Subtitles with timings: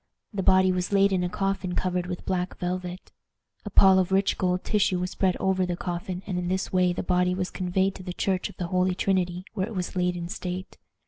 [0.33, 3.11] The body was laid in a coffin covered with black velvet.
[3.65, 6.91] A pall of rich gold tissue was spread over the coffin, and in this way
[6.91, 10.17] the body was conveyed to the church of the Holy Trinity, where it was laid
[10.17, 10.79] in state.